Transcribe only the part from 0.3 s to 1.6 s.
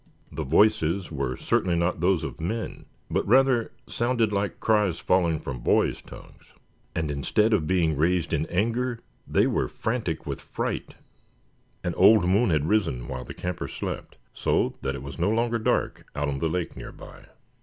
The voices were